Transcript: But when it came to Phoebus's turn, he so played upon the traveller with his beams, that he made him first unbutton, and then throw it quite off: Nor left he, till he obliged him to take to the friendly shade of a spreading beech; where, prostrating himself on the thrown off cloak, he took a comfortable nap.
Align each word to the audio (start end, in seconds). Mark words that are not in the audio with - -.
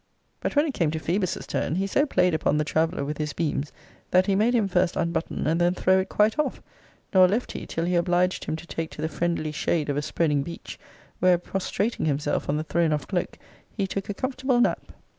But 0.39 0.55
when 0.55 0.65
it 0.65 0.73
came 0.73 0.89
to 0.89 0.97
Phoebus's 0.99 1.45
turn, 1.45 1.75
he 1.75 1.85
so 1.85 2.07
played 2.07 2.33
upon 2.33 2.57
the 2.57 2.63
traveller 2.63 3.05
with 3.05 3.19
his 3.19 3.33
beams, 3.33 3.71
that 4.09 4.25
he 4.25 4.33
made 4.33 4.55
him 4.55 4.67
first 4.67 4.95
unbutton, 4.95 5.45
and 5.45 5.61
then 5.61 5.75
throw 5.75 5.99
it 5.99 6.09
quite 6.09 6.39
off: 6.39 6.59
Nor 7.13 7.27
left 7.27 7.51
he, 7.51 7.67
till 7.67 7.85
he 7.85 7.93
obliged 7.93 8.45
him 8.45 8.55
to 8.55 8.65
take 8.65 8.89
to 8.89 9.01
the 9.03 9.07
friendly 9.07 9.51
shade 9.51 9.89
of 9.89 9.97
a 9.97 10.01
spreading 10.01 10.41
beech; 10.41 10.79
where, 11.19 11.37
prostrating 11.37 12.07
himself 12.07 12.49
on 12.49 12.57
the 12.57 12.63
thrown 12.63 12.93
off 12.93 13.07
cloak, 13.07 13.37
he 13.77 13.85
took 13.85 14.09
a 14.09 14.15
comfortable 14.15 14.59
nap. 14.59 14.91